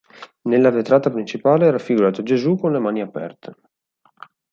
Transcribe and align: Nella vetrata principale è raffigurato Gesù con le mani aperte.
Nella 0.49 0.71
vetrata 0.71 1.11
principale 1.11 1.67
è 1.67 1.69
raffigurato 1.69 2.23
Gesù 2.23 2.57
con 2.57 2.71
le 2.71 2.79
mani 2.79 3.01
aperte. 3.01 3.55